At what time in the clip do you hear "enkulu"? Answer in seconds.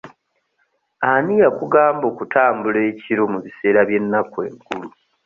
4.49-4.89